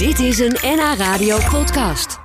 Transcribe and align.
Dit 0.00 0.18
is 0.18 0.38
een 0.38 0.56
NH 0.62 0.94
Radio 0.98 1.38
podcast. 1.50 2.18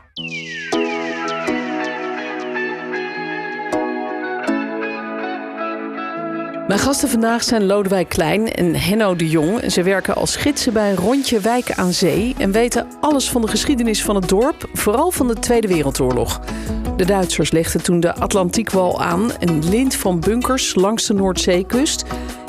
Mijn 6.67 6.79
gasten 6.79 7.09
vandaag 7.09 7.43
zijn 7.43 7.65
Lodewijk 7.65 8.09
Klein 8.09 8.51
en 8.51 8.75
Henno 8.75 9.15
de 9.15 9.29
Jong. 9.29 9.71
Ze 9.71 9.83
werken 9.83 10.15
als 10.15 10.35
gidsen 10.35 10.73
bij 10.73 10.93
Rondje 10.93 11.39
Wijk 11.39 11.71
aan 11.71 11.93
Zee 11.93 12.35
en 12.37 12.51
weten 12.51 12.87
alles 13.01 13.29
van 13.29 13.41
de 13.41 13.47
geschiedenis 13.47 14.03
van 14.03 14.15
het 14.15 14.29
dorp, 14.29 14.69
vooral 14.73 15.11
van 15.11 15.27
de 15.27 15.39
Tweede 15.39 15.67
Wereldoorlog. 15.67 16.39
De 16.95 17.05
Duitsers 17.05 17.51
legden 17.51 17.83
toen 17.83 17.99
de 17.99 18.15
Atlantiekwal 18.15 19.01
aan, 19.01 19.31
een 19.39 19.69
lint 19.69 19.95
van 19.95 20.19
bunkers 20.19 20.75
langs 20.75 21.07
de 21.07 21.13
Noordzeekust. 21.13 22.03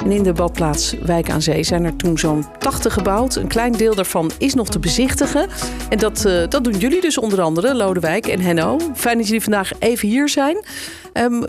En 0.04 0.12
in 0.12 0.22
de 0.22 0.32
badplaats 0.32 0.94
Wijk 1.02 1.30
aan 1.30 1.42
Zee 1.42 1.62
zijn 1.62 1.84
er 1.84 1.96
toen 1.96 2.18
zo'n 2.18 2.46
80 2.58 2.92
gebouwd. 2.92 3.36
Een 3.36 3.48
klein 3.48 3.72
deel 3.72 3.94
daarvan 3.94 4.30
is 4.38 4.54
nog 4.54 4.68
te 4.68 4.78
bezichtigen. 4.78 5.48
En 5.88 5.98
dat, 5.98 6.24
uh, 6.26 6.48
dat 6.48 6.64
doen 6.64 6.78
jullie 6.78 7.00
dus 7.00 7.18
onder 7.18 7.40
andere, 7.40 7.74
Lodewijk 7.74 8.26
en 8.26 8.40
Henno. 8.40 8.78
Fijn 8.94 9.16
dat 9.16 9.26
jullie 9.26 9.42
vandaag 9.42 9.70
even 9.78 10.08
hier 10.08 10.28
zijn. 10.28 10.64
Um, 11.12 11.44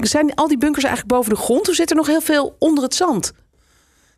zijn 0.00 0.34
al 0.34 0.48
die 0.48 0.58
bunkers 0.58 0.84
eigenlijk 0.84 1.14
boven 1.14 1.34
de 1.34 1.40
grond? 1.40 1.68
Of 1.68 1.74
zit 1.74 1.90
er 1.90 1.96
nog 1.96 2.06
heel 2.06 2.20
veel 2.20 2.56
onder 2.58 2.84
het 2.84 2.94
zand? 2.94 3.32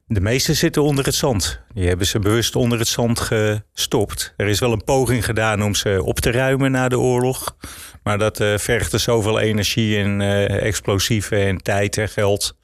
De 0.06 0.20
meeste 0.20 0.54
zitten 0.54 0.82
onder 0.82 1.04
het 1.04 1.14
zand. 1.14 1.60
Die 1.74 1.88
hebben 1.88 2.06
ze 2.06 2.18
bewust 2.18 2.56
onder 2.56 2.78
het 2.78 2.88
zand 2.88 3.20
gestopt. 3.20 4.34
Er 4.36 4.46
is 4.46 4.60
wel 4.60 4.72
een 4.72 4.84
poging 4.84 5.24
gedaan 5.24 5.62
om 5.62 5.74
ze 5.74 6.00
op 6.04 6.20
te 6.20 6.30
ruimen 6.30 6.70
na 6.70 6.88
de 6.88 6.98
oorlog. 6.98 7.56
Maar 8.08 8.18
dat 8.18 8.40
uh, 8.40 8.58
vergde 8.58 8.98
zoveel 8.98 9.38
energie 9.38 9.98
en 9.98 10.20
uh, 10.20 10.62
explosieven 10.62 11.38
en 11.38 11.62
tijd 11.62 11.98
en 11.98 12.08
geld. 12.08 12.54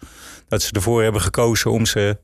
Dat 0.48 0.62
ze 0.62 0.72
ervoor 0.72 1.02
hebben 1.02 1.20
gekozen 1.20 1.70
om 1.70 1.86
ze 1.86 2.18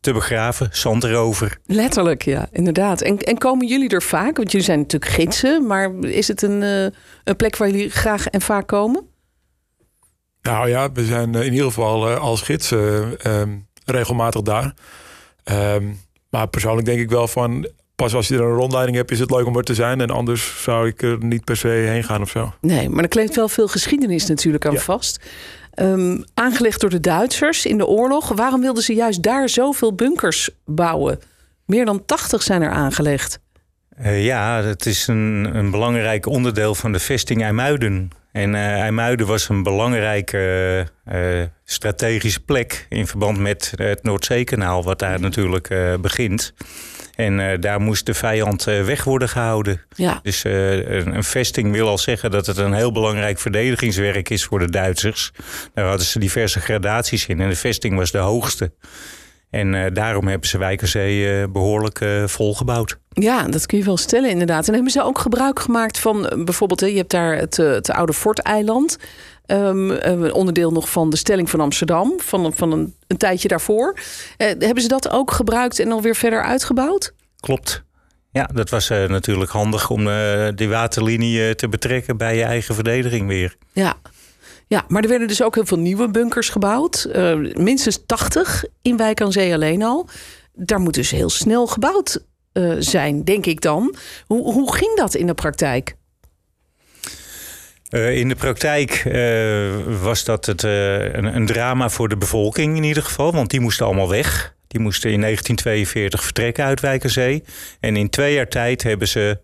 te 0.00 0.12
begraven, 0.12 0.68
zand 0.72 1.04
erover. 1.04 1.58
Letterlijk, 1.66 2.22
ja, 2.22 2.48
inderdaad. 2.52 3.00
En, 3.00 3.18
en 3.18 3.38
komen 3.38 3.66
jullie 3.66 3.88
er 3.88 4.02
vaak? 4.02 4.36
Want 4.36 4.50
jullie 4.50 4.66
zijn 4.66 4.78
natuurlijk 4.78 5.12
gidsen, 5.12 5.66
maar 5.66 5.94
is 6.00 6.28
het 6.28 6.42
een, 6.42 6.62
uh, 6.62 6.86
een 7.24 7.36
plek 7.36 7.56
waar 7.56 7.70
jullie 7.70 7.90
graag 7.90 8.26
en 8.26 8.40
vaak 8.40 8.66
komen? 8.66 9.06
Nou 10.42 10.68
ja, 10.68 10.92
we 10.92 11.04
zijn 11.04 11.34
in 11.34 11.52
ieder 11.52 11.66
geval 11.66 12.08
als 12.08 12.42
gidsen 12.42 13.16
regelmatig 13.84 14.42
daar. 14.42 14.74
Um, 15.44 16.00
maar 16.30 16.48
persoonlijk 16.48 16.86
denk 16.86 17.00
ik 17.00 17.10
wel 17.10 17.28
van 17.28 17.68
pas 17.94 18.14
als 18.14 18.28
je 18.28 18.34
er 18.34 18.42
een 18.42 18.56
rondleiding 18.56 18.96
hebt, 18.96 19.10
is 19.10 19.18
het 19.18 19.30
leuk 19.30 19.46
om 19.46 19.56
er 19.56 19.62
te 19.62 19.74
zijn. 19.74 20.00
En 20.00 20.10
anders 20.10 20.62
zou 20.62 20.88
ik 20.88 21.02
er 21.02 21.24
niet 21.24 21.44
per 21.44 21.56
se 21.56 21.68
heen 21.68 22.04
gaan 22.04 22.22
of 22.22 22.30
zo. 22.30 22.52
Nee, 22.60 22.88
maar 22.88 23.02
er 23.02 23.08
kleeft 23.08 23.36
wel 23.36 23.48
veel 23.48 23.68
geschiedenis 23.68 24.26
natuurlijk 24.26 24.66
aan 24.66 24.72
ja. 24.72 24.80
vast. 24.80 25.20
Um, 25.74 26.24
aangelegd 26.34 26.80
door 26.80 26.90
de 26.90 27.00
Duitsers 27.00 27.66
in 27.66 27.78
de 27.78 27.86
oorlog. 27.86 28.28
Waarom 28.28 28.60
wilden 28.60 28.82
ze 28.82 28.94
juist 28.94 29.22
daar 29.22 29.48
zoveel 29.48 29.94
bunkers 29.94 30.50
bouwen? 30.64 31.20
Meer 31.66 31.84
dan 31.84 32.04
80 32.04 32.42
zijn 32.42 32.62
er 32.62 32.70
aangelegd. 32.70 33.38
Uh, 34.00 34.24
ja, 34.24 34.62
het 34.62 34.86
is 34.86 35.06
een, 35.06 35.50
een 35.54 35.70
belangrijk 35.70 36.26
onderdeel 36.26 36.74
van 36.74 36.92
de 36.92 36.98
vesting 36.98 37.42
IJmuiden. 37.42 38.10
En 38.32 38.54
uh, 38.54 38.80
IJmuiden 38.80 39.26
was 39.26 39.48
een 39.48 39.62
belangrijke 39.62 40.86
uh, 41.12 41.42
strategische 41.64 42.40
plek 42.40 42.86
in 42.88 43.06
verband 43.06 43.38
met 43.38 43.72
het 43.76 44.02
Noordzeekanaal, 44.02 44.82
wat 44.82 44.98
daar 44.98 45.20
natuurlijk 45.20 45.70
uh, 45.70 45.94
begint. 46.00 46.54
En 47.16 47.60
daar 47.60 47.80
moest 47.80 48.06
de 48.06 48.14
vijand 48.14 48.64
weg 48.64 49.04
worden 49.04 49.28
gehouden. 49.28 49.80
Ja. 49.94 50.20
Dus 50.22 50.44
een, 50.44 51.14
een, 51.14 51.24
vesting 51.24 51.72
wil 51.72 51.88
al 51.88 51.98
zeggen 51.98 52.30
dat 52.30 52.46
het 52.46 52.56
een 52.56 52.72
heel 52.72 52.92
belangrijk 52.92 53.38
verdedigingswerk 53.38 54.30
is 54.30 54.44
voor 54.44 54.58
de 54.58 54.70
Duitsers. 54.70 55.32
Daar 55.74 55.86
hadden 55.86 56.06
ze 56.06 56.18
diverse 56.18 56.60
gradaties 56.60 57.26
in 57.26 57.40
en 57.40 57.48
de 57.48 57.56
vesting 57.56 57.96
was 57.96 58.10
de 58.10 58.18
hoogste. 58.18 58.72
En 59.50 59.94
daarom 59.94 60.28
hebben 60.28 60.48
ze 60.48 60.58
Wijkerzee 60.58 61.48
behoorlijk 61.48 62.04
volgebouwd. 62.26 62.98
Ja, 63.08 63.42
dat 63.48 63.66
kun 63.66 63.78
je 63.78 63.84
wel 63.84 63.96
stellen 63.96 64.30
inderdaad. 64.30 64.68
En 64.68 64.74
hebben 64.74 64.92
ze 64.92 65.02
ook 65.02 65.18
gebruik 65.18 65.60
gemaakt 65.60 65.98
van 65.98 66.42
bijvoorbeeld... 66.44 66.80
je 66.80 66.96
hebt 66.96 67.10
daar 67.10 67.36
het, 67.36 67.56
het 67.56 67.90
oude 67.90 68.12
Forteiland. 68.12 68.98
Um, 69.46 69.90
een 69.90 70.32
onderdeel 70.32 70.70
nog 70.70 70.90
van 70.90 71.10
de 71.10 71.16
stelling 71.16 71.50
van 71.50 71.60
Amsterdam. 71.60 72.12
Van, 72.16 72.52
van 72.52 72.72
een, 72.72 72.94
een 73.06 73.16
tijdje 73.16 73.48
daarvoor. 73.48 73.98
hebben 74.36 74.82
ze 74.82 74.88
dat 74.88 75.10
ook 75.10 75.30
gebruikt 75.30 75.78
en 75.78 75.92
alweer 75.92 76.16
verder 76.16 76.42
uitgebouwd? 76.42 77.14
Klopt. 77.40 77.82
Ja, 78.30 78.50
dat 78.54 78.70
was 78.70 78.88
natuurlijk 78.88 79.50
handig 79.50 79.90
om 79.90 80.08
die 80.54 80.68
waterlinie 80.68 81.54
te 81.54 81.68
betrekken... 81.68 82.16
bij 82.16 82.36
je 82.36 82.42
eigen 82.42 82.74
verdediging 82.74 83.28
weer. 83.28 83.56
Ja, 83.72 83.94
ja, 84.66 84.84
maar 84.88 85.02
er 85.02 85.08
werden 85.08 85.28
dus 85.28 85.42
ook 85.42 85.54
heel 85.54 85.66
veel 85.66 85.78
nieuwe 85.78 86.08
bunkers 86.08 86.48
gebouwd. 86.48 87.08
Minstens 87.52 88.06
80 88.06 88.64
in 88.82 88.96
Wijk 88.96 89.20
aan 89.20 89.32
Zee 89.32 89.54
alleen 89.54 89.82
al. 89.82 90.08
Daar 90.52 90.80
moet 90.80 90.94
dus 90.94 91.10
heel 91.10 91.30
snel 91.30 91.66
gebouwd 91.66 92.24
zijn, 92.78 93.24
denk 93.24 93.46
ik 93.46 93.60
dan. 93.60 93.94
Hoe, 94.26 94.52
hoe 94.52 94.74
ging 94.74 94.96
dat 94.96 95.14
in 95.14 95.26
de 95.26 95.34
praktijk? 95.34 95.96
Uh, 97.90 98.16
in 98.16 98.28
de 98.28 98.34
praktijk 98.34 99.02
was 100.00 100.24
dat 100.24 100.46
het, 100.46 100.62
een, 100.62 101.36
een 101.36 101.46
drama 101.46 101.88
voor 101.88 102.08
de 102.08 102.16
bevolking 102.16 102.76
in 102.76 102.82
ieder 102.82 103.02
geval. 103.02 103.32
Want 103.32 103.50
die 103.50 103.60
moesten 103.60 103.86
allemaal 103.86 104.08
weg. 104.08 104.54
Die 104.68 104.80
moesten 104.80 105.10
in 105.10 105.20
1942 105.20 106.24
vertrekken 106.24 106.64
uit 106.64 106.80
Wijk 106.80 107.04
aan 107.04 107.10
Zee. 107.10 107.44
En 107.80 107.96
in 107.96 108.10
twee 108.10 108.34
jaar 108.34 108.48
tijd 108.48 108.82
hebben 108.82 109.08
ze 109.08 109.38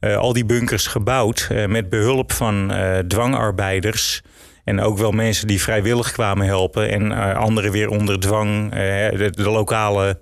al 0.00 0.32
die 0.32 0.44
bunkers 0.44 0.86
gebouwd... 0.86 1.48
met 1.66 1.88
behulp 1.88 2.32
van 2.32 2.72
dwangarbeiders... 3.08 4.22
En 4.64 4.80
ook 4.80 4.98
wel 4.98 5.10
mensen 5.10 5.46
die 5.46 5.62
vrijwillig 5.62 6.12
kwamen 6.12 6.46
helpen. 6.46 6.90
En 6.90 7.12
anderen 7.36 7.72
weer 7.72 7.88
onder 7.88 8.20
dwang. 8.20 8.70
De, 8.70 9.30
de, 9.30 9.50
lokale 9.50 10.20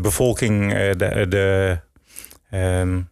bevolking, 0.00 0.72
de, 0.72 1.26
de 1.28 1.78
um, 2.50 3.09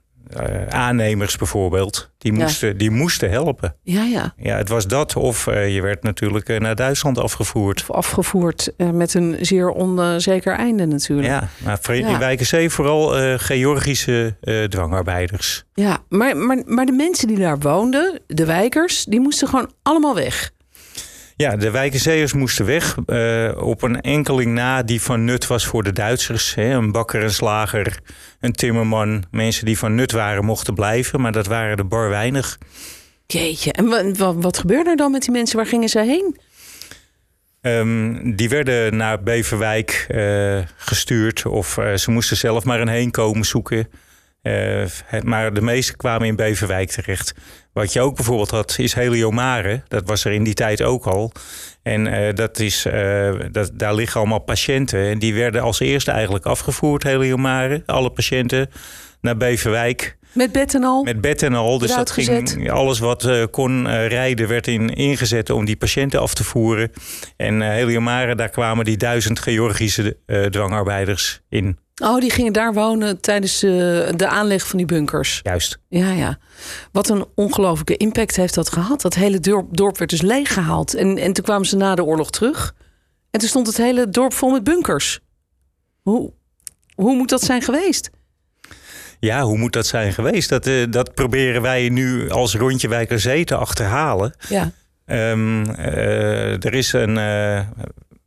aannemers 0.69 1.37
bijvoorbeeld. 1.37 2.11
Die 2.19 2.33
moesten, 2.33 2.69
ja. 2.69 2.75
die 2.75 2.91
moesten 2.91 3.31
helpen. 3.31 3.77
Ja, 3.83 4.05
ja. 4.05 4.35
ja, 4.37 4.57
het 4.57 4.69
was 4.69 4.87
dat. 4.87 5.17
Of 5.17 5.45
je 5.45 5.81
werd 5.83 6.03
natuurlijk 6.03 6.59
naar 6.59 6.75
Duitsland 6.75 7.19
afgevoerd. 7.19 7.81
Of 7.81 7.91
afgevoerd 7.91 8.73
met 8.93 9.15
een 9.15 9.37
zeer 9.41 9.71
onzeker 9.71 10.55
einde 10.55 10.87
natuurlijk. 10.87 11.29
Ja, 11.29 11.49
maar 11.65 11.81
in 11.91 12.09
ja. 12.09 12.19
Wijkenzee 12.19 12.71
vooral 12.71 13.39
Georgische 13.39 14.37
dwangarbeiders. 14.69 15.65
Ja, 15.75 15.99
maar, 16.09 16.37
maar, 16.37 16.63
maar 16.67 16.87
de 16.87 16.93
mensen 16.93 17.29
die 17.29 17.39
daar 17.39 17.59
woonden, 17.59 18.21
de 18.27 18.45
wijkers, 18.45 19.05
die 19.05 19.21
moesten 19.21 19.49
gewoon 19.49 19.73
allemaal 19.83 20.15
weg. 20.15 20.51
Ja, 21.39 21.57
de 21.57 21.71
wijkenzeeërs 21.71 22.33
moesten 22.33 22.65
weg. 22.65 22.97
Uh, 23.07 23.51
op 23.57 23.83
een 23.83 24.01
enkeling 24.01 24.53
na 24.53 24.83
die 24.83 25.03
van 25.03 25.25
nut 25.25 25.47
was 25.47 25.67
voor 25.67 25.83
de 25.83 25.93
Duitsers. 25.93 26.55
Hè. 26.55 26.75
Een 26.75 26.93
bakker, 26.93 27.23
een 27.23 27.31
slager, 27.31 27.99
een 28.41 28.53
timmerman. 28.53 29.25
Mensen 29.31 29.65
die 29.65 29.79
van 29.79 29.95
nut 29.95 30.13
waren 30.13 30.45
mochten 30.45 30.75
blijven. 30.75 31.21
Maar 31.21 31.33
dat 31.33 31.47
waren 31.47 31.77
er 31.77 31.89
bar 31.89 32.09
weinig. 32.09 32.59
Jeetje, 33.27 33.73
en 33.73 34.17
wat, 34.41 34.59
gebeurde 34.59 34.91
er 34.91 34.97
dan 34.97 35.11
met 35.11 35.23
die 35.23 35.31
mensen? 35.31 35.57
Waar 35.57 35.67
gingen 35.67 35.89
ze 35.89 36.01
heen? 36.01 36.37
Um, 37.61 38.37
die 38.37 38.49
werden 38.49 38.97
naar 38.97 39.23
Beverwijk 39.23 40.07
uh, 40.11 40.59
gestuurd. 40.77 41.47
Of 41.47 41.77
uh, 41.77 41.95
ze 41.95 42.11
moesten 42.11 42.37
zelf 42.37 42.65
maar 42.65 42.81
een 42.81 42.89
heenkomen 42.89 43.45
zoeken. 43.45 43.89
Uh, 44.43 44.85
maar 45.23 45.53
de 45.53 45.61
meeste 45.61 45.97
kwamen 45.97 46.27
in 46.27 46.37
Beverwijk 46.37 46.91
terecht. 46.91 47.35
Wat 47.73 47.93
je 47.93 48.01
ook 48.01 48.17
bijvoorbeeld 48.17 48.51
had, 48.51 48.77
is 48.79 48.95
heliomare. 48.95 49.83
Dat 49.89 50.09
was 50.09 50.25
er 50.25 50.33
in 50.33 50.45
die 50.45 50.55
tijd 50.55 50.83
ook 50.83 51.07
al. 51.07 51.33
En 51.83 52.07
uh, 52.07 52.35
dat 52.35 52.59
is, 52.59 52.87
uh, 52.87 53.31
dat, 53.51 53.71
daar 53.75 53.95
liggen 53.95 54.21
allemaal 54.21 54.39
patiënten. 54.39 55.09
En 55.09 55.19
die 55.19 55.35
werden 55.35 55.63
als 55.63 55.81
eerste 55.81 56.11
eigenlijk 56.11 56.47
afgevoerd, 56.47 57.03
heliomare. 57.03 57.83
Alle 57.87 58.11
patiënten 58.11 58.71
naar 59.21 59.37
Beverwijk. 59.37 60.17
Met 60.33 60.53
bed 60.53 60.75
en 60.75 60.85
al? 60.85 61.03
Met 61.03 61.21
bed 61.21 61.43
en 61.43 61.55
al. 61.55 61.79
Dus 61.79 61.95
dat 61.95 62.11
ging, 62.11 62.71
alles 62.71 62.99
wat 62.99 63.25
uh, 63.25 63.45
kon 63.51 63.87
uh, 63.87 64.07
rijden 64.07 64.49
werd 64.49 64.67
in, 64.67 64.95
ingezet 64.95 65.51
om 65.51 65.65
die 65.65 65.77
patiënten 65.77 66.21
af 66.21 66.35
te 66.35 66.45
voeren. 66.45 66.93
En 67.37 67.61
uh, 67.61 67.69
Heliomare, 67.69 68.35
daar 68.35 68.51
kwamen 68.51 68.85
die 68.85 68.97
duizend 68.97 69.39
Georgische 69.39 70.17
dwangarbeiders 70.51 71.41
in. 71.49 71.79
Oh, 71.99 72.21
die 72.21 72.31
gingen 72.31 72.53
daar 72.53 72.73
wonen 72.73 73.21
tijdens 73.21 73.61
de 73.61 74.27
aanleg 74.29 74.67
van 74.67 74.77
die 74.77 74.87
bunkers. 74.87 75.41
Juist. 75.43 75.79
Ja, 75.89 76.11
ja. 76.11 76.39
Wat 76.93 77.09
een 77.09 77.27
ongelofelijke 77.35 77.97
impact 77.97 78.37
heeft 78.37 78.55
dat 78.55 78.73
gehad. 78.73 79.01
Dat 79.01 79.15
hele 79.15 79.41
dorp, 79.41 79.77
dorp 79.77 79.99
werd 79.99 80.11
dus 80.11 80.23
leeggehaald. 80.23 80.95
En, 80.95 81.19
en 81.19 81.33
toen 81.33 81.45
kwamen 81.45 81.67
ze 81.67 81.77
na 81.77 81.95
de 81.95 82.05
oorlog 82.05 82.31
terug. 82.31 82.75
En 83.31 83.41
toen 83.41 83.49
stond 83.49 83.67
het 83.67 83.77
hele 83.77 84.09
dorp 84.09 84.33
vol 84.33 84.51
met 84.51 84.65
bunkers. 84.65 85.21
Hoe, 86.03 86.33
hoe 86.95 87.17
moet 87.17 87.29
dat 87.29 87.43
zijn 87.43 87.63
geweest? 87.63 88.11
Ja, 89.21 89.43
hoe 89.43 89.59
moet 89.59 89.73
dat 89.73 89.87
zijn 89.87 90.13
geweest? 90.13 90.49
Dat, 90.49 90.67
uh, 90.67 90.87
dat 90.91 91.15
proberen 91.15 91.63
wij 91.63 91.89
nu 91.89 92.31
als 92.31 92.55
Rondje 92.55 92.89
Wijkerzee 92.89 93.45
te 93.45 93.55
achterhalen. 93.55 94.35
Ja. 94.49 94.71
Um, 95.07 95.65
uh, 95.71 96.65
er 96.65 96.75
is 96.75 96.93
een 96.93 97.17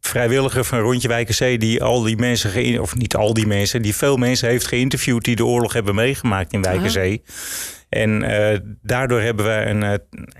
vrijwilliger 0.01 0.65
van 0.65 0.79
Rondje 0.79 1.07
Wijkerzee 1.07 1.57
die 1.57 1.83
al 1.83 2.01
die 2.01 2.17
mensen, 2.17 2.81
of 2.81 2.95
niet 2.95 3.15
al 3.15 3.33
die 3.33 3.47
mensen, 3.47 3.81
die 3.81 3.95
veel 3.95 4.17
mensen 4.17 4.49
heeft 4.49 4.67
geïnterviewd 4.67 5.23
die 5.23 5.35
de 5.35 5.45
oorlog 5.45 5.73
hebben 5.73 5.95
meegemaakt 5.95 6.53
in 6.53 6.61
Wijkerzee. 6.61 7.21
Ah. 7.25 7.33
En 7.89 8.23
uh, 8.23 8.57
daardoor 8.81 9.21
hebben 9.21 9.45
we 9.45 9.65
een 9.65 9.99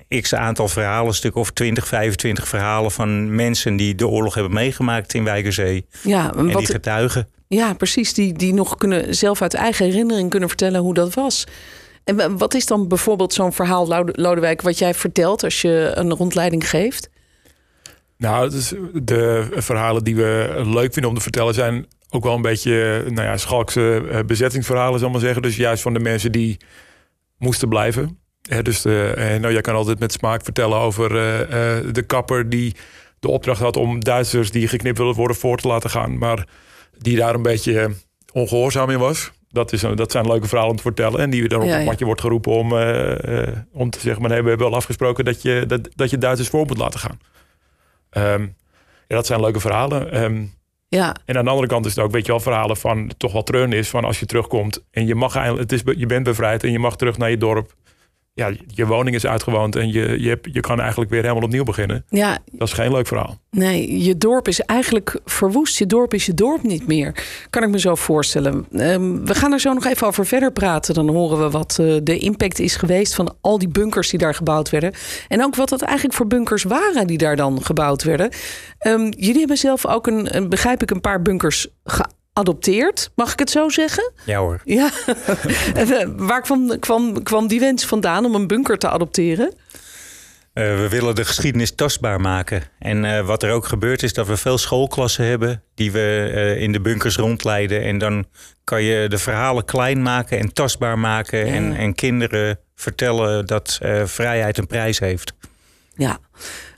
uh, 0.09 0.21
x 0.21 0.35
aantal 0.35 0.67
verhalen, 0.67 1.07
een 1.07 1.13
stuk 1.13 1.35
of 1.35 1.51
20, 1.51 1.87
25 1.87 2.47
verhalen 2.47 2.91
van 2.91 3.35
mensen 3.35 3.75
die 3.75 3.95
de 3.95 4.07
oorlog 4.07 4.33
hebben 4.33 4.53
meegemaakt 4.53 5.13
in 5.13 5.23
Wijkerzee. 5.23 5.85
Ja, 6.03 6.33
en 6.35 6.51
wat, 6.51 6.57
die 6.57 6.71
getuigen. 6.71 7.27
Ja, 7.47 7.73
precies. 7.73 8.13
Die, 8.13 8.33
die 8.33 8.53
nog 8.53 8.77
kunnen, 8.77 9.15
zelf 9.15 9.41
uit 9.41 9.53
eigen 9.53 9.85
herinnering 9.85 10.29
kunnen 10.29 10.49
vertellen 10.49 10.81
hoe 10.81 10.93
dat 10.93 11.13
was. 11.13 11.47
En 12.03 12.37
wat 12.37 12.53
is 12.53 12.65
dan 12.65 12.87
bijvoorbeeld 12.87 13.33
zo'n 13.33 13.53
verhaal, 13.53 14.05
Lodewijk, 14.05 14.61
wat 14.61 14.77
jij 14.77 14.93
vertelt 14.93 15.43
als 15.43 15.61
je 15.61 15.91
een 15.95 16.13
rondleiding 16.13 16.69
geeft? 16.69 17.09
Nou, 18.21 18.49
dus 18.49 18.73
de 18.93 19.47
verhalen 19.51 20.03
die 20.03 20.15
we 20.15 20.61
leuk 20.65 20.93
vinden 20.93 21.11
om 21.11 21.17
te 21.17 21.23
vertellen 21.23 21.53
zijn 21.53 21.85
ook 22.09 22.23
wel 22.23 22.35
een 22.35 22.41
beetje, 22.41 23.05
nou 23.09 23.27
ja, 23.27 23.37
schalkse 23.37 24.07
eh, 24.11 24.19
bezettingsverhalen, 24.25 24.99
zal 24.99 25.07
ik 25.07 25.13
maar 25.13 25.23
zeggen. 25.23 25.41
Dus 25.41 25.55
juist 25.55 25.81
van 25.81 25.93
de 25.93 25.99
mensen 25.99 26.31
die 26.31 26.57
moesten 27.37 27.69
blijven. 27.69 28.19
dus 28.61 28.81
de, 28.81 29.13
eh, 29.15 29.39
nou, 29.39 29.53
jij 29.53 29.61
kan 29.61 29.75
altijd 29.75 29.99
met 29.99 30.11
smaak 30.11 30.43
vertellen 30.43 30.77
over 30.77 31.11
uh, 31.11 31.93
de 31.93 32.03
kapper 32.07 32.49
die 32.49 32.75
de 33.19 33.27
opdracht 33.27 33.61
had 33.61 33.77
om 33.77 33.99
Duitsers 33.99 34.51
die 34.51 34.67
geknipt 34.67 34.97
willen 34.97 35.15
worden 35.15 35.37
voor 35.37 35.57
te 35.57 35.67
laten 35.67 35.89
gaan. 35.89 36.17
Maar 36.17 36.47
die 36.97 37.17
daar 37.17 37.35
een 37.35 37.41
beetje 37.41 37.91
ongehoorzaam 38.33 38.89
in 38.89 38.99
was. 38.99 39.31
Dat, 39.49 39.73
is, 39.73 39.81
dat 39.95 40.11
zijn 40.11 40.27
leuke 40.27 40.47
verhalen 40.47 40.71
om 40.71 40.77
te 40.77 40.83
vertellen. 40.83 41.19
En 41.19 41.29
die 41.29 41.47
dan 41.47 41.61
op 41.61 41.69
het 41.69 41.85
matje 41.85 42.05
wordt 42.05 42.21
geroepen 42.21 42.51
om, 42.51 42.71
om 43.71 43.89
te 43.89 43.99
zeggen: 43.99 44.21
maar 44.21 44.31
nee, 44.31 44.41
we 44.41 44.49
hebben 44.49 44.67
wel 44.67 44.75
afgesproken 44.75 45.25
dat 45.25 45.41
je, 45.41 45.63
dat, 45.67 45.89
dat 45.95 46.09
je 46.09 46.17
Duitsers 46.17 46.49
voor 46.49 46.65
moet 46.65 46.77
laten 46.77 46.99
gaan. 46.99 47.19
Ehm, 48.11 48.41
ja, 49.07 49.15
dat 49.15 49.25
zijn 49.25 49.41
leuke 49.41 49.59
verhalen. 49.59 50.23
Um, 50.23 50.53
ja. 50.87 51.15
En 51.25 51.37
aan 51.37 51.43
de 51.43 51.49
andere 51.49 51.67
kant 51.67 51.85
is 51.85 51.95
het 51.95 52.03
ook, 52.03 52.11
weet 52.11 52.25
je 52.25 52.31
wel, 52.31 52.41
verhalen 52.41 52.77
van 52.77 53.11
toch 53.17 53.33
wel 53.33 53.43
treun 53.43 53.73
is 53.73 53.89
van 53.89 54.03
als 54.03 54.19
je 54.19 54.25
terugkomt 54.25 54.83
en 54.91 55.05
je 55.07 55.15
mag 55.15 55.35
eigenlijk, 55.35 55.71
het 55.71 55.87
is, 55.87 55.95
je 55.97 56.05
bent 56.05 56.23
bevrijd 56.23 56.63
en 56.63 56.71
je 56.71 56.79
mag 56.79 56.97
terug 56.97 57.17
naar 57.17 57.29
je 57.29 57.37
dorp 57.37 57.73
ja, 58.33 58.51
je 58.67 58.85
woning 58.87 59.15
is 59.15 59.25
uitgewoond 59.25 59.75
en 59.75 59.91
je, 59.91 60.21
je, 60.21 60.29
hebt, 60.29 60.47
je 60.51 60.59
kan 60.59 60.79
eigenlijk 60.79 61.11
weer 61.11 61.21
helemaal 61.21 61.43
opnieuw 61.43 61.63
beginnen. 61.63 62.05
Ja. 62.09 62.37
Dat 62.51 62.67
is 62.67 62.73
geen 62.73 62.91
leuk 62.91 63.07
verhaal. 63.07 63.37
Nee, 63.49 64.03
je 64.03 64.17
dorp 64.17 64.47
is 64.47 64.59
eigenlijk 64.61 65.19
verwoest. 65.25 65.77
Je 65.77 65.85
dorp 65.85 66.13
is 66.13 66.25
je 66.25 66.33
dorp 66.33 66.63
niet 66.63 66.87
meer. 66.87 67.23
Kan 67.49 67.63
ik 67.63 67.69
me 67.69 67.79
zo 67.79 67.95
voorstellen. 67.95 68.65
Ehm, 68.71 69.25
we 69.25 69.35
gaan 69.35 69.53
er 69.53 69.59
zo 69.59 69.73
nog 69.73 69.85
even 69.85 70.07
over 70.07 70.25
verder 70.25 70.51
praten. 70.51 70.93
Dan 70.93 71.09
horen 71.09 71.39
we 71.39 71.49
wat 71.49 71.77
uh, 71.81 71.97
de 72.03 72.17
impact 72.17 72.59
is 72.59 72.75
geweest 72.75 73.15
van 73.15 73.35
al 73.41 73.57
die 73.57 73.69
bunkers 73.69 74.09
die 74.09 74.19
daar 74.19 74.35
gebouwd 74.35 74.69
werden. 74.69 74.93
En 75.27 75.43
ook 75.43 75.55
wat 75.55 75.69
dat 75.69 75.81
eigenlijk 75.81 76.17
voor 76.17 76.27
bunkers 76.27 76.63
waren 76.63 77.07
die 77.07 77.17
daar 77.17 77.35
dan 77.35 77.63
gebouwd 77.63 78.03
werden. 78.03 78.29
Um, 78.87 79.09
jullie 79.17 79.39
hebben 79.39 79.57
zelf 79.57 79.87
ook 79.87 80.07
een, 80.07 80.35
een, 80.35 80.49
begrijp 80.49 80.81
ik, 80.81 80.91
een 80.91 81.01
paar 81.01 81.21
bunkers 81.21 81.67
adopteert. 82.33 83.11
Mag 83.15 83.33
ik 83.33 83.39
het 83.39 83.49
zo 83.49 83.69
zeggen? 83.69 84.11
Ja 84.25 84.39
hoor. 84.39 84.61
Ja. 84.63 84.89
Eh, 85.73 86.07
waar 86.15 86.41
kwam, 86.41 86.79
kwam, 86.79 87.23
kwam 87.23 87.47
die 87.47 87.59
wens 87.59 87.85
vandaan 87.85 88.25
om 88.25 88.35
een 88.35 88.47
bunker 88.47 88.77
te 88.77 88.89
adopteren? 88.89 89.53
Uh, 90.53 90.63
we 90.75 90.87
willen 90.89 91.15
de 91.15 91.25
geschiedenis 91.25 91.75
tastbaar 91.75 92.21
maken. 92.21 92.63
En 92.79 93.03
uh, 93.03 93.25
wat 93.25 93.43
er 93.43 93.51
ook 93.51 93.65
gebeurt 93.65 94.03
is 94.03 94.13
dat 94.13 94.27
we 94.27 94.37
veel 94.37 94.57
schoolklassen 94.57 95.25
hebben 95.25 95.63
die 95.75 95.91
we 95.91 96.31
uh, 96.33 96.61
in 96.61 96.71
de 96.71 96.81
bunkers 96.81 97.15
rondleiden. 97.15 97.83
En 97.83 97.97
dan 97.97 98.25
kan 98.63 98.83
je 98.83 99.09
de 99.09 99.17
verhalen 99.17 99.65
klein 99.65 100.01
maken 100.01 100.39
en 100.39 100.53
tastbaar 100.53 100.99
maken. 100.99 101.45
Ja. 101.45 101.53
En, 101.53 101.75
en 101.75 101.95
kinderen 101.95 102.59
vertellen 102.75 103.45
dat 103.45 103.79
vrijheid 104.05 104.57
een 104.57 104.67
prijs 104.67 104.99
heeft. 104.99 105.33
Ja. 105.95 106.19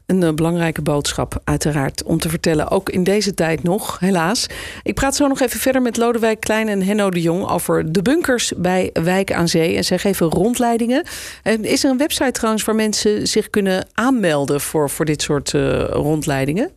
Een 0.05 0.23
eh, 0.23 0.33
belangrijke 0.33 0.81
boodschap, 0.81 1.41
uiteraard, 1.43 2.03
om 2.03 2.19
te 2.19 2.29
vertellen. 2.29 2.69
Ook 2.69 2.89
in 2.89 3.03
deze 3.03 3.33
tijd 3.33 3.63
nog, 3.63 3.99
helaas. 3.99 4.47
Ik 4.83 4.93
praat 4.93 5.15
zo 5.15 5.27
nog 5.27 5.41
even 5.41 5.59
verder 5.59 5.81
met 5.81 5.97
Lodewijk 5.97 6.39
Klein 6.39 6.67
en 6.67 6.81
Henno 6.81 7.09
de 7.09 7.21
Jong 7.21 7.49
over 7.49 7.91
de 7.91 8.01
bunkers 8.01 8.53
bij 8.57 8.89
Wijk 8.93 9.33
aan 9.33 9.47
Zee. 9.47 9.75
En 9.75 9.83
zij 9.83 9.97
geven 9.97 10.27
rondleidingen. 10.27 11.05
En 11.43 11.65
is 11.65 11.83
er 11.83 11.91
een 11.91 11.97
website 11.97 12.31
trouwens 12.31 12.63
waar 12.63 12.75
mensen 12.75 13.27
zich 13.27 13.49
kunnen 13.49 13.87
aanmelden 13.93 14.61
voor, 14.61 14.89
voor 14.89 15.05
dit 15.05 15.21
soort 15.21 15.53
uh, 15.53 15.83
rondleidingen? 15.83 16.71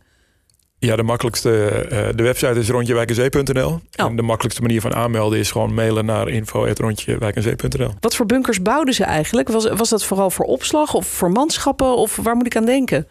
Ja, 0.79 0.95
de 0.95 1.03
makkelijkste. 1.03 1.49
Uh, 1.91 2.07
de 2.15 2.23
website 2.23 2.59
is 2.59 2.69
rondjewijkenzee.nl. 2.69 3.69
Oh. 3.69 3.79
En 3.95 4.15
de 4.15 4.21
makkelijkste 4.21 4.61
manier 4.61 4.81
van 4.81 4.95
aanmelden 4.95 5.39
is 5.39 5.51
gewoon 5.51 5.73
mailen 5.73 6.05
naar 6.05 6.29
info.rondjewijkenzee.nl. 6.29 7.91
Wat 7.99 8.15
voor 8.15 8.25
bunkers 8.25 8.61
bouwden 8.61 8.93
ze 8.93 9.03
eigenlijk? 9.03 9.49
Was, 9.49 9.69
was 9.69 9.89
dat 9.89 10.03
vooral 10.03 10.29
voor 10.29 10.45
opslag 10.45 10.93
of 10.93 11.07
voor 11.07 11.31
manschappen? 11.31 11.95
Of 11.95 12.15
waar 12.15 12.35
moet 12.35 12.45
ik 12.45 12.55
aan 12.55 12.65
denken? 12.65 13.07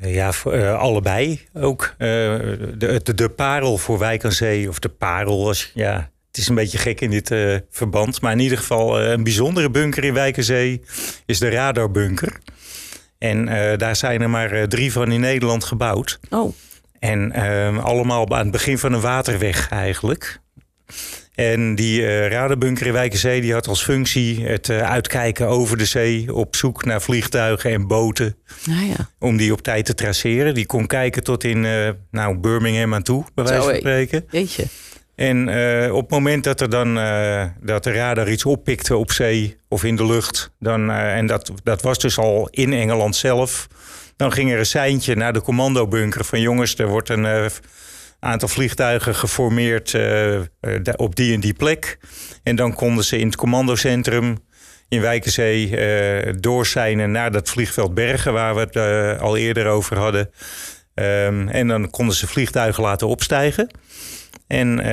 Ja, 0.00 0.32
uh, 0.46 0.78
allebei 0.78 1.40
ook. 1.54 1.94
Uh, 1.98 1.98
de, 1.98 3.00
de, 3.02 3.14
de, 3.14 3.28
parel 3.28 3.78
voor 3.78 3.98
Wijk 3.98 4.24
aan 4.24 4.32
Zee, 4.32 4.68
of 4.68 4.78
de 4.78 4.88
parel, 4.88 5.46
als, 5.46 5.70
ja, 5.74 6.10
het 6.26 6.38
is 6.38 6.48
een 6.48 6.54
beetje 6.54 6.78
gek 6.78 7.00
in 7.00 7.10
dit 7.10 7.30
uh, 7.30 7.56
verband. 7.70 8.20
Maar 8.20 8.32
in 8.32 8.38
ieder 8.38 8.58
geval 8.58 9.00
een 9.00 9.22
bijzondere 9.22 9.70
bunker 9.70 10.04
in 10.04 10.14
Wijk 10.14 10.36
aan 10.36 10.42
Zee 10.42 10.82
is 11.26 11.38
de 11.38 11.48
radarbunker. 11.48 12.38
En 13.18 13.44
daar 13.78 13.96
zijn 13.96 14.20
er 14.20 14.30
maar 14.30 14.68
drie 14.68 14.92
van 14.92 15.12
in 15.12 15.20
Nederland 15.20 15.64
gebouwd. 15.64 16.18
Oh. 16.30 16.54
En 16.98 17.32
ehm, 17.32 17.78
allemaal 17.78 18.30
aan 18.30 18.38
het 18.38 18.50
begin 18.50 18.78
van 18.78 18.92
een 18.92 19.00
waterweg 19.00 19.68
eigenlijk. 19.68 20.40
En 21.38 21.74
die 21.74 22.00
uh, 22.00 22.28
radarbunker 22.28 22.86
in 22.86 22.92
Wijkenzee 22.92 23.40
die 23.40 23.52
had 23.52 23.68
als 23.68 23.82
functie 23.82 24.46
het 24.46 24.68
uh, 24.68 24.82
uitkijken 24.82 25.46
over 25.46 25.76
de 25.76 25.84
zee 25.84 26.34
op 26.34 26.56
zoek 26.56 26.84
naar 26.84 27.02
vliegtuigen 27.02 27.70
en 27.70 27.86
boten. 27.86 28.36
Ah, 28.70 28.88
ja. 28.88 29.10
Om 29.18 29.36
die 29.36 29.52
op 29.52 29.62
tijd 29.62 29.84
te 29.84 29.94
traceren. 29.94 30.54
Die 30.54 30.66
kon 30.66 30.86
kijken 30.86 31.24
tot 31.24 31.44
in 31.44 31.64
uh, 31.64 31.88
nou, 32.10 32.38
Birmingham 32.38 32.94
aan 32.94 33.02
toe, 33.02 33.24
bij 33.34 33.44
wijze 33.44 33.62
van 33.62 33.74
spreken. 33.74 34.24
Jeetje. 34.30 34.64
En 35.14 35.40
op 35.92 36.00
het 36.00 36.10
moment 36.10 36.44
dat, 36.44 36.60
er 36.60 36.70
dan, 36.70 36.94
dat 37.60 37.84
de 37.84 37.92
radar 37.92 38.30
iets 38.30 38.44
oppikte 38.44 38.96
op 38.96 39.12
zee 39.12 39.56
of 39.68 39.84
in 39.84 39.96
de 39.96 40.06
lucht, 40.06 40.50
dan, 40.58 40.90
en 40.90 41.26
dat, 41.26 41.52
dat 41.62 41.82
was 41.82 41.98
dus 41.98 42.18
al 42.18 42.48
in 42.50 42.72
Engeland 42.72 43.16
zelf, 43.16 43.66
dan 44.16 44.32
ging 44.32 44.52
er 44.52 44.58
een 44.58 44.66
seintje 44.66 45.14
naar 45.14 45.32
de 45.32 45.42
commandobunker 45.42 46.24
van 46.24 46.40
jongens, 46.40 46.78
er 46.78 46.88
wordt 46.88 47.08
een 47.08 47.50
aantal 48.20 48.48
vliegtuigen 48.48 49.14
geformeerd 49.14 49.92
uh, 49.92 50.40
op 50.96 51.16
die 51.16 51.34
en 51.34 51.40
die 51.40 51.54
plek. 51.54 51.98
En 52.42 52.56
dan 52.56 52.74
konden 52.74 53.04
ze 53.04 53.18
in 53.18 53.26
het 53.26 53.36
commandocentrum 53.36 54.38
in 54.88 55.00
Wijkenzee 55.00 55.70
uh, 55.70 56.34
doorzijnen 56.40 57.10
naar 57.10 57.32
dat 57.32 57.48
vliegveld 57.48 57.94
Bergen, 57.94 58.32
waar 58.32 58.54
we 58.54 58.60
het 58.60 59.20
al 59.20 59.36
eerder 59.36 59.66
over 59.66 59.98
hadden. 59.98 60.30
Um, 60.94 61.48
en 61.48 61.68
dan 61.68 61.90
konden 61.90 62.14
ze 62.14 62.26
vliegtuigen 62.26 62.82
laten 62.82 63.08
opstijgen 63.08 63.68
en 64.48 64.68
uh, 64.68 64.84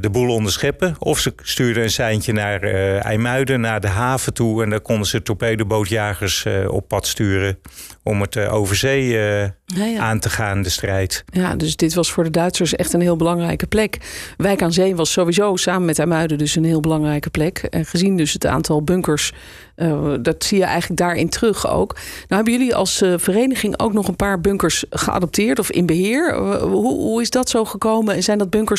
de 0.00 0.08
boel 0.12 0.34
onderscheppen. 0.34 0.94
Of 0.98 1.18
ze 1.18 1.32
stuurden 1.42 1.82
een 1.82 1.90
seintje 1.90 2.32
naar 2.32 2.64
uh, 2.64 3.04
IJmuiden, 3.04 3.60
naar 3.60 3.80
de 3.80 3.88
haven 3.88 4.34
toe. 4.34 4.62
En 4.62 4.70
daar 4.70 4.80
konden 4.80 5.06
ze 5.06 5.22
torpedobootjagers 5.22 6.44
uh, 6.44 6.72
op 6.72 6.88
pad 6.88 7.06
sturen 7.06 7.58
om 8.02 8.20
het 8.20 8.38
over 8.38 8.76
zee 8.76 9.08
ja, 9.08 9.54
ja. 9.66 9.98
aan 9.98 10.20
te 10.20 10.30
gaan, 10.30 10.62
de 10.62 10.68
strijd. 10.68 11.24
Ja, 11.32 11.54
dus 11.54 11.76
dit 11.76 11.94
was 11.94 12.12
voor 12.12 12.24
de 12.24 12.30
Duitsers 12.30 12.74
echt 12.74 12.92
een 12.92 13.00
heel 13.00 13.16
belangrijke 13.16 13.66
plek. 13.66 13.98
Wijk 14.36 14.62
aan 14.62 14.72
Zee 14.72 14.96
was 14.96 15.12
sowieso 15.12 15.56
samen 15.56 15.84
met 15.84 15.98
IJmuiden 15.98 16.38
dus 16.38 16.56
een 16.56 16.64
heel 16.64 16.80
belangrijke 16.80 17.30
plek. 17.30 17.58
En 17.58 17.84
gezien 17.84 18.16
dus 18.16 18.32
het 18.32 18.46
aantal 18.46 18.82
bunkers, 18.82 19.32
dat 20.20 20.44
zie 20.44 20.58
je 20.58 20.64
eigenlijk 20.64 21.00
daarin 21.00 21.28
terug 21.28 21.68
ook. 21.68 21.92
Nou 21.94 22.04
hebben 22.28 22.52
jullie 22.52 22.74
als 22.74 23.02
vereniging 23.16 23.78
ook 23.78 23.92
nog 23.92 24.08
een 24.08 24.16
paar 24.16 24.40
bunkers 24.40 24.84
geadopteerd 24.90 25.58
of 25.58 25.70
in 25.70 25.86
beheer. 25.86 26.36
hoe, 26.60 26.94
hoe 26.94 27.20
is 27.20 27.30
dat 27.30 27.48
zo 27.48 27.64
gekomen? 27.64 28.14
En 28.14 28.22
zijn 28.22 28.38
dat 28.38 28.50
bunkers 28.50 28.69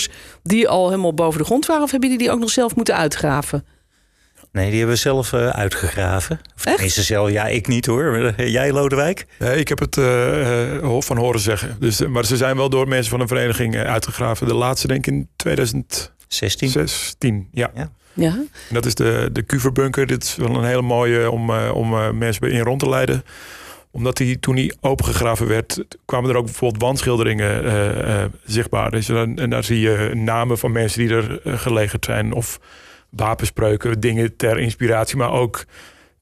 die 0.44 0.68
al 0.68 0.90
helemaal 0.90 1.14
boven 1.14 1.40
de 1.40 1.46
grond 1.46 1.66
waren? 1.66 1.84
Of 1.84 1.92
hebben 1.92 2.10
jullie 2.10 2.26
die 2.26 2.34
ook 2.34 2.42
nog 2.42 2.50
zelf 2.50 2.76
moeten 2.76 2.96
uitgraven? 2.96 3.66
Nee, 4.52 4.70
die 4.70 4.78
hebben 4.78 4.96
we 4.96 5.02
zelf 5.02 5.32
uh, 5.32 5.50
uitgegraven. 5.50 6.40
Of 6.56 6.66
Echt? 6.66 6.94
zelf, 6.94 7.30
ja, 7.30 7.48
ik 7.48 7.68
niet 7.68 7.86
hoor. 7.86 8.34
Jij, 8.38 8.72
Lodewijk? 8.72 9.26
Nee, 9.40 9.60
ik 9.60 9.68
heb 9.68 9.80
het 9.80 9.98
uh, 9.98 11.00
van 11.00 11.18
horen 11.18 11.40
zeggen. 11.40 11.76
Dus, 11.80 12.00
maar 12.00 12.26
ze 12.26 12.38
zijn 12.38 12.56
wel 12.56 12.70
door 12.70 12.88
mensen 12.88 13.12
van 13.12 13.20
een 13.20 13.28
vereniging 13.28 13.76
uitgegraven. 13.78 14.48
De 14.48 14.54
laatste 14.54 14.88
denk 14.88 15.08
ik 15.08 15.14
in 15.14 15.30
2016. 15.36 16.70
16, 16.70 17.48
ja. 17.52 17.72
ja. 17.74 17.92
ja. 18.14 18.36
En 18.36 18.50
dat 18.70 18.86
is 18.86 18.96
de, 18.96 19.30
de 19.32 19.42
Kuverbunker. 19.42 20.08
Dit 20.08 20.24
is 20.24 20.36
wel 20.36 20.56
een 20.56 20.66
hele 20.66 20.82
mooie 20.82 21.32
om, 21.32 21.52
om 21.52 22.18
mensen 22.18 22.52
in 22.52 22.64
rond 22.64 22.80
te 22.80 22.90
leiden 22.90 23.24
omdat 23.92 24.18
hij 24.18 24.38
toen 24.40 24.56
hij 24.56 24.74
opengegraven 24.82 25.48
werd, 25.48 25.86
kwamen 26.06 26.30
er 26.30 26.36
ook 26.36 26.46
bijvoorbeeld 26.46 26.82
wandschilderingen 26.82 27.66
uh, 27.66 28.24
zichtbaar. 28.46 28.92
Dus, 28.92 29.10
en 29.10 29.50
daar 29.50 29.64
zie 29.64 29.80
je 29.80 30.12
namen 30.14 30.58
van 30.58 30.72
mensen 30.72 31.08
die 31.08 31.16
er 31.16 31.42
gelegerd 31.58 32.06
zijn. 32.06 32.34
Of 32.34 32.60
wapenspreuken, 33.10 34.00
dingen 34.00 34.36
ter 34.36 34.60
inspiratie, 34.60 35.18
maar 35.18 35.32
ook 35.32 35.66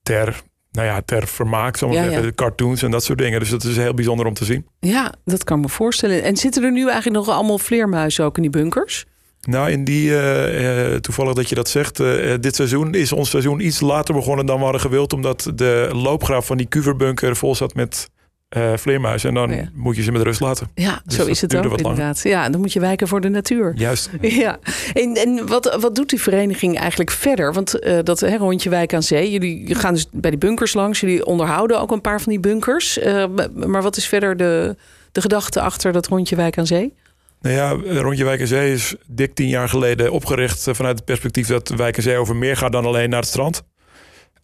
ter, 0.04 0.42
nou 0.72 0.88
ja, 0.88 1.02
ter 1.06 1.28
vermaak. 1.28 1.76
Ja, 1.76 2.32
cartoons 2.36 2.82
en 2.82 2.92
dat 2.92 3.04
soort 3.04 3.18
dingen. 3.18 3.40
Dus 3.40 3.50
dat 3.50 3.64
is 3.64 3.78
heel 3.78 3.94
bijzonder 3.94 4.26
om 4.26 4.34
te 4.34 4.46
zien. 4.46 4.68
Ja, 4.80 5.14
dat 5.26 5.44
kan 5.44 5.60
me 5.60 5.70
voorstellen. 5.70 6.24
En 6.24 6.38
zitten 6.38 6.64
er 6.64 6.72
nu 6.72 6.90
eigenlijk 6.90 7.26
nog 7.26 7.36
allemaal 7.36 7.58
vleermuizen 7.60 8.26
ook 8.26 8.36
in 8.36 8.42
die 8.42 8.52
bunkers? 8.52 9.06
Nou, 9.41 9.72
in 9.72 9.84
die, 9.84 10.10
uh, 10.10 10.96
toevallig 10.96 11.34
dat 11.34 11.50
je 11.50 11.55
dat 11.55 11.69
zegt, 11.69 12.00
uh, 12.00 12.34
dit 12.39 12.55
seizoen 12.55 12.93
is 12.93 13.12
ons 13.12 13.29
seizoen 13.29 13.60
iets 13.60 13.79
later 13.79 14.13
begonnen 14.13 14.46
dan 14.46 14.58
we 14.58 14.63
hadden 14.63 14.81
gewild, 14.81 15.13
omdat 15.13 15.51
de 15.55 15.89
loopgraaf 15.93 16.46
van 16.46 16.58
die 16.58 16.67
kuverbunker 16.67 17.36
vol 17.36 17.55
zat 17.55 17.74
met 17.74 18.10
uh, 18.58 18.74
vleermuizen. 18.75 19.29
En 19.29 19.36
dan 19.36 19.53
oh 19.53 19.65
moet 19.74 19.96
je 19.96 20.01
ze 20.01 20.12
met 20.12 20.22
rust 20.22 20.39
laten. 20.39 20.69
Ja, 20.75 21.01
dus 21.05 21.15
zo 21.15 21.25
is 21.25 21.41
het 21.41 21.55
ook 21.55 21.77
inderdaad. 21.77 22.24
Ja, 22.24 22.50
dan 22.50 22.62
moet 22.62 22.74
je 22.74 22.79
wijken 22.79 23.08
voor 23.08 23.22
de 23.22 23.29
natuur. 23.29 23.74
Juist. 23.75 24.10
Ja. 24.22 24.60
En, 24.93 25.15
en 25.15 25.48
wat, 25.48 25.77
wat 25.79 25.96
doet 25.96 26.10
die 26.10 26.22
vereniging 26.22 26.77
eigenlijk 26.77 27.12
verder? 27.12 27.53
Want 27.53 27.84
uh, 27.84 28.00
dat 28.03 28.19
hè, 28.19 28.38
rondje 28.38 28.69
Wijk 28.69 28.93
aan 28.93 29.03
Zee, 29.03 29.31
jullie 29.31 29.75
gaan 29.75 29.93
dus 29.93 30.08
bij 30.12 30.29
die 30.29 30.39
bunkers 30.39 30.74
langs. 30.74 31.00
Jullie 31.00 31.25
onderhouden 31.25 31.79
ook 31.79 31.91
een 31.91 32.01
paar 32.01 32.22
van 32.22 32.31
die 32.31 32.41
bunkers. 32.41 32.98
Uh, 32.98 33.25
maar 33.53 33.81
wat 33.81 33.98
is 33.98 34.05
verder 34.05 34.38
de, 34.38 34.75
de 35.12 35.22
gedachte 35.22 35.62
achter 35.62 35.91
dat 35.91 36.08
rondje 36.08 36.36
Wijk 36.36 36.58
aan 36.58 36.67
Zee? 36.67 36.93
Nou 37.41 37.55
ja, 37.55 38.01
Rondje 38.01 38.25
Wijk 38.25 38.39
en 38.39 38.48
Zee 38.48 38.74
is 38.74 38.96
dik 39.08 39.36
tien 39.36 39.48
jaar 39.48 39.69
geleden 39.69 40.12
opgericht 40.12 40.67
vanuit 40.72 40.96
het 40.96 41.05
perspectief 41.05 41.48
dat 41.48 41.69
Wijk 41.69 41.98
en 41.98 42.03
Zee 42.03 42.17
over 42.17 42.36
meer 42.36 42.58
gaat 42.58 42.72
dan 42.72 42.86
alleen 42.86 43.10
naar 43.10 43.19
het 43.19 43.29
strand. 43.29 43.63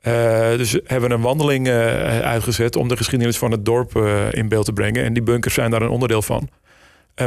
Uh, 0.07 0.57
dus 0.57 0.71
hebben 0.83 1.09
we 1.09 1.15
een 1.15 1.21
wandeling 1.21 1.67
uh, 1.67 2.19
uitgezet 2.19 2.75
om 2.75 2.87
de 2.87 2.97
geschiedenis 2.97 3.37
van 3.37 3.51
het 3.51 3.65
dorp 3.65 3.95
uh, 3.95 4.31
in 4.31 4.47
beeld 4.47 4.65
te 4.65 4.73
brengen. 4.73 5.03
En 5.03 5.13
die 5.13 5.23
bunkers 5.23 5.53
zijn 5.53 5.71
daar 5.71 5.81
een 5.81 5.89
onderdeel 5.89 6.21
van. 6.21 6.49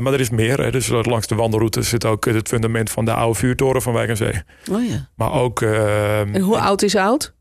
maar 0.01 0.13
er 0.13 0.21
is 0.21 0.31
meer. 0.31 0.61
Hè. 0.63 0.71
Dus 0.71 0.89
langs 0.89 1.27
de 1.27 1.35
wandelroute 1.35 1.83
zit 1.83 2.05
ook 2.05 2.25
het 2.25 2.49
fundament 2.49 2.91
van 2.91 3.05
de 3.05 3.13
oude 3.13 3.39
vuurtoren 3.39 3.83
van 3.83 3.93
Wijk 3.93 4.09
en 4.09 4.17
Zee. 4.17 4.43
Oh 4.71 4.89
ja. 4.89 5.09
Maar 5.17 5.33
ook. 5.33 5.63
en 5.63 6.41
hoe 6.41 6.59
oud 6.59 6.83
is 6.83 6.97
oud? 6.97 7.35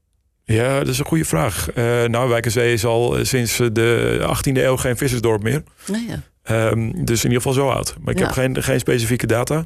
Ja, 0.43 0.77
dat 0.77 0.87
is 0.87 0.99
een 0.99 1.05
goede 1.05 1.25
vraag. 1.25 1.67
nou, 2.07 2.29
Wijk 2.29 2.45
en 2.45 2.51
Zee 2.51 2.73
is 2.73 2.85
al 2.85 3.17
sinds 3.21 3.57
de 3.57 4.19
18e 4.35 4.57
eeuw 4.57 4.77
geen 4.77 4.97
vissersdorp 4.97 5.43
meer. 5.43 5.63
Oh 5.91 6.07
ja. 6.07 6.21
Um, 6.51 7.05
dus 7.05 7.23
in 7.23 7.29
ieder 7.31 7.41
geval 7.41 7.53
zo 7.53 7.69
oud. 7.69 7.95
Maar 8.01 8.13
ik 8.13 8.19
ja. 8.19 8.25
heb 8.25 8.33
geen, 8.33 8.63
geen 8.63 8.79
specifieke 8.79 9.27
data. 9.27 9.65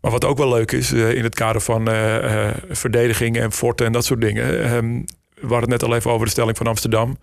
Maar 0.00 0.10
wat 0.10 0.24
ook 0.24 0.38
wel 0.38 0.48
leuk 0.48 0.72
is 0.72 0.92
uh, 0.92 1.14
in 1.14 1.22
het 1.22 1.34
kader 1.34 1.60
van 1.60 1.88
uh, 1.88 2.16
uh, 2.16 2.50
verdediging 2.70 3.36
en 3.36 3.52
forten 3.52 3.86
en 3.86 3.92
dat 3.92 4.04
soort 4.04 4.20
dingen. 4.20 4.74
Um, 4.74 5.04
we 5.34 5.40
hadden 5.40 5.60
het 5.60 5.68
net 5.68 5.82
al 5.82 5.94
even 5.94 6.10
over 6.10 6.26
de 6.26 6.32
stelling 6.32 6.56
van 6.56 6.66
Amsterdam. 6.66 7.18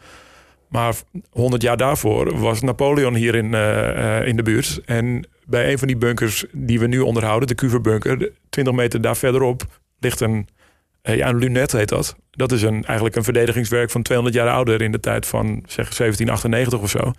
Maar 0.67 0.95
100 1.29 1.61
jaar 1.61 1.77
daarvoor 1.77 2.39
was 2.39 2.61
Napoleon 2.61 3.15
hier 3.15 3.35
in, 3.35 3.53
in 4.25 4.35
de 4.35 4.43
buurt. 4.43 4.81
En 4.85 5.27
bij 5.45 5.71
een 5.71 5.77
van 5.77 5.87
die 5.87 5.97
bunkers 5.97 6.45
die 6.51 6.79
we 6.79 6.87
nu 6.87 6.99
onderhouden, 6.99 7.47
de 7.47 7.55
Kuverbunker, 7.55 8.31
20 8.49 8.73
meter 8.73 9.01
daar 9.01 9.17
verderop, 9.17 9.65
ligt 9.99 10.19
een, 10.19 10.47
ja, 11.01 11.27
een 11.27 11.37
lunet 11.37 11.71
heet 11.71 11.89
dat. 11.89 12.15
Dat 12.31 12.51
is 12.51 12.61
een, 12.61 12.83
eigenlijk 12.85 13.15
een 13.15 13.23
verdedigingswerk 13.23 13.89
van 13.89 14.01
200 14.01 14.37
jaar 14.37 14.49
ouder 14.49 14.81
in 14.81 14.91
de 14.91 14.99
tijd 14.99 15.25
van 15.25 15.45
zeg 15.67 15.95
1798 15.95 16.79
of 16.79 16.89
zo. 16.89 17.11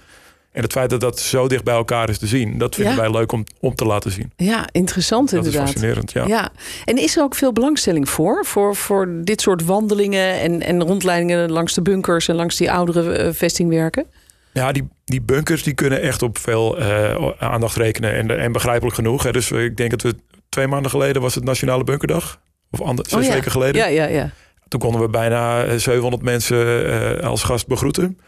En 0.53 0.63
het 0.63 0.73
feit 0.73 0.91
dat 0.91 1.01
dat 1.01 1.19
zo 1.19 1.49
dicht 1.49 1.65
bij 1.65 1.75
elkaar 1.75 2.09
is 2.09 2.19
te 2.19 2.27
zien, 2.27 2.59
dat 2.59 2.75
vinden 2.75 2.95
Ja. 2.95 3.01
wij 3.01 3.11
leuk 3.11 3.33
om, 3.33 3.45
om 3.61 3.75
te 3.75 3.85
laten 3.85 4.11
zien. 4.11 4.33
Ja, 4.37 4.69
interessant 4.73 5.31
Dat 5.31 5.39
inderdaad. 5.45 5.69
is 5.69 5.73
fascinerend, 5.73 6.13
ja. 6.13 6.27
Ja, 6.27 6.51
en 6.85 6.97
is 6.99 7.17
er 7.17 7.23
ook 7.23 7.35
veel 7.35 7.53
belangstelling 7.53 8.09
voor? 8.09 8.45
Voor, 8.45 8.77
voor 8.77 9.09
dit 9.23 9.41
soort 9.41 9.65
wandelingen 9.65 10.41
en, 10.41 10.63
en 10.63 10.83
rondleidingen 10.83 11.51
langs 11.53 11.75
de 11.75 11.83
bunkers 11.83 12.29
en 12.29 12.35
langs 12.35 12.57
die 12.57 12.73
oudere 12.73 13.13
eh, 13.13 13.33
vestingwerken? 13.33 14.07
Ja, 14.53 14.73
die, 14.73 14.89
die 15.05 15.23
bunkers 15.23 15.63
die 15.63 15.75
kunnen 15.75 16.01
echt 16.01 16.23
op 16.23 16.39
veel 16.39 16.79
eh, 16.79 17.31
aandacht 17.39 17.77
rekenen. 17.77 18.15
En, 18.15 18.39
en 18.39 18.53
begrijpelijk 18.53 18.95
genoeg. 18.97 19.23
Hè. 19.23 19.33
Dus 19.33 19.51
ik 19.51 19.77
denk 19.77 19.91
dat 19.91 20.03
we 20.03 20.15
twee 20.49 20.67
maanden 20.67 20.91
geleden 20.91 21.23
was 21.23 21.35
het 21.35 21.45
Nationale 21.45 21.85
Bunkerdag. 21.85 22.41
Of 22.71 22.81
ander, 22.81 23.05
zes 23.09 23.19
Oh 23.19 23.25
ja. 23.25 23.33
weken 23.33 23.51
geleden. 23.51 23.81
Ja, 23.83 23.87
ja, 23.87 24.07
ja. 24.07 24.31
Toen 24.69 24.81
konden 24.81 25.01
we 25.01 25.09
bijna 25.09 25.65
eh, 25.65 25.77
700 25.77 26.23
mensen 26.23 26.87
eh, 27.21 27.27
als 27.27 27.43
gast 27.43 27.67
begroeten. 27.67 28.19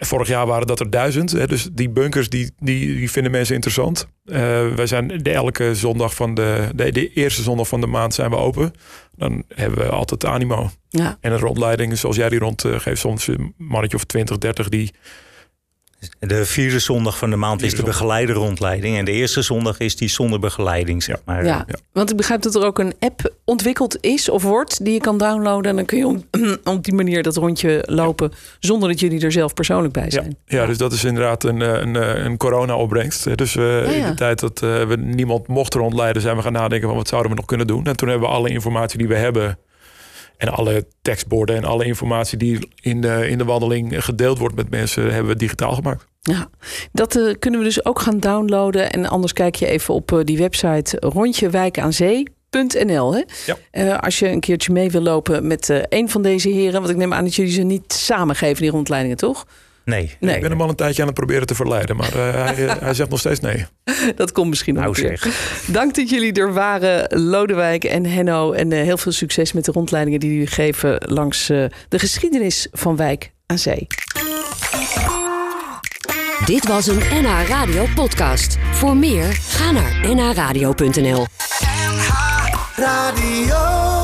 Vorig 0.00 0.28
jaar 0.28 0.46
waren 0.46 0.66
dat 0.66 0.80
er 0.80 0.90
duizend. 0.90 1.30
Hè, 1.30 1.46
dus 1.46 1.68
die 1.72 1.90
bunkers 1.90 2.28
die, 2.28 2.52
die, 2.58 2.94
die 2.96 3.10
vinden 3.10 3.32
mensen 3.32 3.54
interessant. 3.54 4.08
Eh, 4.24 4.38
wij 4.74 4.86
zijn 4.86 5.08
de 5.22 5.30
elke 5.30 5.74
zondag 5.74 6.14
van 6.14 6.34
de, 6.34 6.68
de, 6.74 6.92
de 6.92 7.12
eerste 7.12 7.42
zondag 7.42 7.68
van 7.68 7.80
de 7.80 7.86
maand 7.86 8.14
zijn 8.14 8.30
we 8.30 8.36
open. 8.36 8.72
Dan 9.16 9.44
hebben 9.54 9.78
we 9.78 9.88
altijd 9.88 10.24
animo. 10.24 10.70
ja. 10.88 11.18
En 11.20 11.32
een 11.32 11.38
rondleiding 11.38 11.98
zoals 11.98 12.16
jij 12.16 12.28
die 12.28 12.38
rondgeeft. 12.38 13.00
Soms 13.00 13.26
een 13.26 13.54
mannetje 13.56 13.96
of 13.96 14.04
20, 14.04 14.38
30 14.38 14.68
die 14.68 14.92
De 16.18 16.44
vierde 16.44 16.78
zondag 16.78 17.18
van 17.18 17.30
de 17.30 17.36
maand 17.36 17.62
is 17.62 17.70
de 17.70 17.76
Vierde 17.76 17.92
zondag. 17.92 18.00
begeleide 18.00 18.32
rondleiding. 18.32 18.96
En 18.96 19.04
de 19.04 19.12
eerste 19.12 19.42
zondag 19.42 19.78
is 19.78 19.96
die 19.96 20.08
zonder 20.08 20.38
begeleiding, 20.38 21.02
zeg 21.02 21.16
maar. 21.24 21.44
Ja. 21.44 21.64
ja. 21.66 21.74
want 21.92 22.10
ik 22.10 22.16
begrijp 22.16 22.42
dat 22.42 22.54
er 22.54 22.64
ook 22.64 22.78
een 22.78 22.94
app 22.98 23.32
ontwikkeld 23.44 23.96
is 24.00 24.28
of 24.28 24.42
wordt 24.42 24.84
die 24.84 24.92
je 24.92 25.00
kan 25.00 25.18
downloaden. 25.18 25.70
En 25.70 25.76
dan 25.76 25.84
kun 25.84 25.98
je 25.98 26.06
op, 26.06 26.24
op 26.74 26.84
die 26.84 26.94
manier 26.94 27.22
dat 27.22 27.36
rondje 27.36 27.82
lopen 27.86 28.32
zonder 28.58 28.88
dat 28.88 29.00
jullie 29.00 29.20
er 29.20 29.32
zelf 29.32 29.54
persoonlijk 29.54 29.92
bij 29.92 30.10
zijn. 30.10 30.36
ja, 30.46 30.66
dus 30.66 30.78
dat 30.78 30.92
is 30.92 31.04
inderdaad 31.04 31.44
een, 31.44 31.62
eh, 31.62 31.80
een, 31.80 31.96
eh, 31.96 32.24
een 32.24 32.36
corona-opbrengst. 32.36 33.36
Dus 33.36 33.52
ja. 33.52 33.80
in 33.80 34.06
de 34.06 34.14
tijd 34.14 34.40
dat 34.40 34.62
eh, 34.62 34.86
we 34.86 34.96
niemand 34.96 35.46
mochten 35.46 35.80
rondleiden, 35.80 36.22
zijn 36.22 36.36
we 36.36 36.42
gaan 36.42 36.52
nadenken 36.52 36.88
van 36.88 36.96
wat 36.96 37.08
zouden 37.08 37.30
we 37.30 37.36
nog 37.36 37.46
kunnen 37.46 37.66
doen. 37.66 37.84
En 37.84 37.96
toen 37.96 38.08
hebben 38.08 38.28
we 38.28 38.34
alle 38.34 38.48
informatie 38.48 38.98
die 38.98 39.08
we 39.08 39.16
hebben 39.16 39.58
en 40.38 40.48
alle 40.48 40.86
tekstborden 41.02 41.56
en 41.56 41.64
alle 41.64 41.84
informatie 41.84 42.38
die 42.38 42.68
in 42.80 43.00
de, 43.00 43.28
in 43.28 43.38
de 43.38 43.44
wandeling 43.44 44.04
gedeeld 44.04 44.38
wordt 44.38 44.54
met 44.54 44.70
mensen, 44.70 45.12
hebben 45.12 45.32
we 45.32 45.38
digitaal 45.38 45.74
gemaakt. 45.74 46.06
Ja, 46.20 46.48
dat 46.92 47.16
eh, 47.16 47.34
kunnen 47.38 47.60
we 47.60 47.66
dus 47.66 47.84
ook 47.84 48.00
gaan 48.00 48.18
downloaden. 48.18 48.90
En 48.90 49.06
anders 49.06 49.32
kijk 49.32 49.54
je 49.54 49.66
even 49.66 49.94
op 49.94 50.12
eh, 50.12 50.18
die 50.24 50.38
website 50.38 50.96
rondjewijkaanzee.nl. 51.00 53.14
Hè? 53.14 53.22
Ja. 53.46 53.56
Eh, 53.70 53.98
als 53.98 54.18
je 54.18 54.28
een 54.28 54.40
keertje 54.40 54.72
mee 54.72 54.90
wil 54.90 55.00
lopen 55.00 55.46
met 55.46 55.86
een 55.88 56.10
van 56.10 56.22
deze 56.22 56.48
heren. 56.48 56.80
Want 56.80 56.92
ik 56.92 56.96
neem 56.96 57.12
aan 57.12 57.24
dat 57.24 57.34
jullie 57.34 57.52
ze 57.52 57.62
niet 57.62 57.92
samen 57.92 58.36
geven, 58.36 58.62
die 58.62 58.70
rondleidingen, 58.70 59.16
toch? 59.16 59.46
Nee. 59.88 60.16
Nee, 60.20 60.34
Ik 60.34 60.40
ben 60.40 60.50
hem 60.50 60.60
al 60.60 60.68
een 60.68 60.74
tijdje 60.74 61.00
aan 61.00 61.08
het 61.08 61.16
proberen 61.16 61.46
te 61.46 61.54
verleiden, 61.54 61.96
maar 61.96 62.12
eh, 62.12 62.44
hij, 62.44 62.66
eh, 62.66 62.74
hij 62.80 62.94
zegt 62.94 63.10
nog 63.10 63.18
steeds 63.18 63.40
nee. 63.40 63.66
dat 64.16 64.32
komt 64.32 64.48
misschien 64.48 64.74
nog 64.74 64.82
Nou 64.82 64.94
zeg. 64.94 65.26
Dank 65.66 65.94
dat 65.94 66.10
jullie 66.10 66.32
er 66.32 66.52
waren, 66.52 67.20
Lodewijk 67.20 67.84
en 67.84 68.06
Henno. 68.06 68.52
En 68.52 68.72
eh, 68.72 68.82
heel 68.82 68.96
veel 68.96 69.12
succes 69.12 69.52
met 69.52 69.64
de 69.64 69.72
rondleidingen 69.72 70.20
die 70.20 70.32
jullie 70.32 70.46
geven 70.46 71.02
langs 71.06 71.48
eh, 71.48 71.64
de 71.88 71.98
geschiedenis 71.98 72.68
van 72.72 72.96
Wijk 72.96 73.32
aan 73.46 73.58
Zee. 73.58 73.86
Dit 76.44 76.66
was 76.68 76.86
een 76.86 76.98
NH 77.22 77.48
Radio 77.48 77.86
podcast. 77.94 78.58
Voor 78.72 78.96
meer, 78.96 79.32
ga 79.32 79.70
naar 79.70 80.14
nhradio.nl. 80.14 81.26
Radio. 82.76 83.97